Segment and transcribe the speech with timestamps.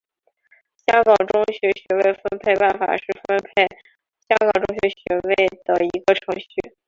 [0.87, 3.65] 香港中学学位分配办法是分配
[4.27, 6.45] 香港中学学位的一个程序。